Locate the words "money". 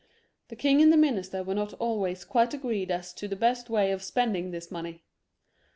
4.71-5.03